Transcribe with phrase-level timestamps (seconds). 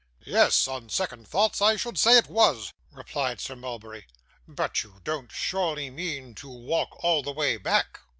[0.25, 4.07] 'Yes, on second thoughts I should say it was,' replied Sir Mulberry.
[4.47, 7.99] 'But you don't surely mean to walk all the way back?